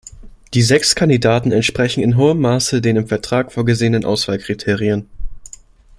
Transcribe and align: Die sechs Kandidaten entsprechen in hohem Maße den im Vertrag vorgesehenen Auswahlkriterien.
Die 0.55 0.63
sechs 0.63 0.95
Kandidaten 0.95 1.51
entsprechen 1.51 2.01
in 2.01 2.17
hohem 2.17 2.39
Maße 2.41 2.81
den 2.81 2.95
im 2.95 3.07
Vertrag 3.07 3.51
vorgesehenen 3.51 4.03
Auswahlkriterien. 4.03 5.07